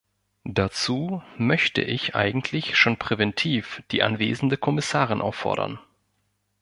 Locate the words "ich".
1.83-2.15